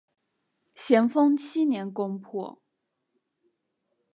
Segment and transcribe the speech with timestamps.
[0.73, 2.59] 咸丰七年攻破。